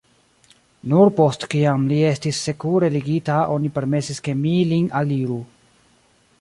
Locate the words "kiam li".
1.51-1.99